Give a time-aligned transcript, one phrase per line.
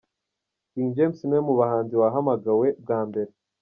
[0.71, 3.31] King James niwe muhanzi wahamagawe bwa mbere.